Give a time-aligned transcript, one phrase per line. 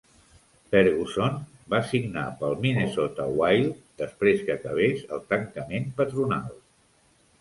[0.69, 1.35] Ferguson
[1.73, 6.49] va signar pel Minnesota Wild després que acabés el tancament patronal.